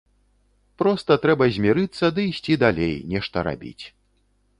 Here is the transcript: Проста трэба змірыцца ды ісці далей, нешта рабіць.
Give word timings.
Проста 0.81 1.17
трэба 1.25 1.45
змірыцца 1.57 2.05
ды 2.15 2.25
ісці 2.31 2.57
далей, 2.65 2.95
нешта 3.13 3.45
рабіць. 3.49 3.83